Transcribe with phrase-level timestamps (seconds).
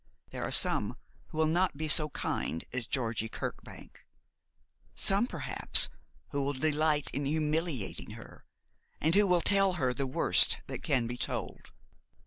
[0.29, 0.97] There are some
[1.27, 4.03] who will not be so kind as Georgie Kirkbank;
[4.95, 5.89] some, perhaps,
[6.29, 8.43] who will delight in humiliating her,
[8.99, 11.67] and who will tell her the worst that can be told.